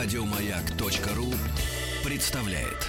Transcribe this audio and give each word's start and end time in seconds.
Радиомаяк.ру 0.00 1.34
представляет. 2.04 2.86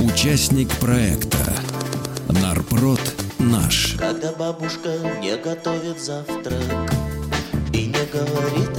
Участник 0.00 0.72
проекта 0.78 1.36
Нарпрод 2.30 2.98
наш. 3.38 3.96
Когда 3.98 4.32
бабушка 4.32 4.88
не 5.20 5.36
готовит 5.36 6.00
завтрак 6.00 6.62
И 7.74 7.88
не 7.88 8.06
говорит 8.10 8.73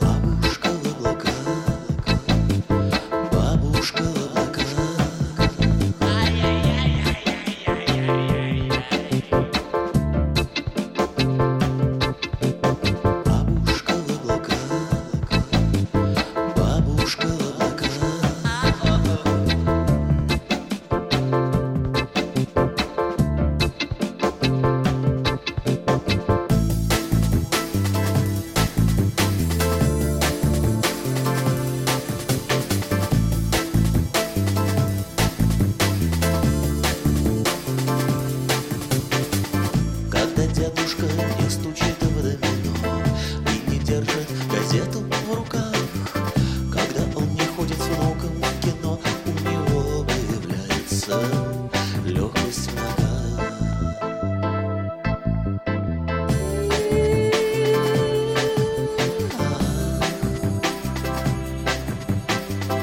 Бабушка 0.00 0.68
в 0.68 0.86
облаках. 0.98 1.32
Бабушка 3.32 4.02
в 4.02 4.15
Когда 40.86 41.08
дедушка 41.08 41.42
не 41.42 41.50
стучит 41.50 42.00
в 42.00 42.22
домино 42.22 43.02
И 43.52 43.70
не 43.70 43.78
держит 43.80 44.28
газету 44.48 45.00
в 45.00 45.34
руках. 45.34 45.74
Когда 46.72 47.02
он 47.18 47.28
не 47.34 47.44
ходит 47.56 47.76
с 47.76 47.86
внуком 47.86 48.40
в 48.40 48.60
кино 48.60 49.00
У 49.24 49.30
него 49.30 50.04
появляется 50.04 51.20
легкость 52.04 52.70
в 52.70 52.74
ногах. 52.76 53.40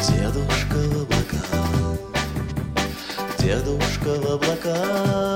Дедушка 0.09 0.75
в 0.75 1.03
облаках 1.03 1.97
Дедушка 3.39 4.09
в 4.21 4.33
облаках 4.33 5.32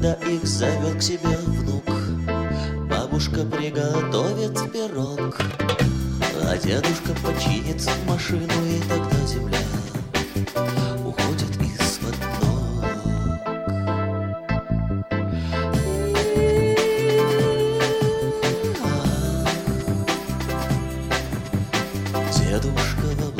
когда 0.00 0.14
их 0.26 0.46
зовет 0.46 0.96
к 0.96 1.02
себе 1.02 1.36
внук. 1.44 1.84
Бабушка 2.88 3.44
приготовит 3.44 4.72
пирог 4.72 5.38
А 6.42 6.56
дедушка 6.56 7.12
починит 7.22 7.86
машину 8.06 8.48
И 8.66 8.80
тогда 8.88 9.26
земля 9.26 9.58
уходит 11.04 11.54
из-под 11.60 12.16
ног. 12.40 12.84
Дедушка 22.38 23.06
в 23.36 23.39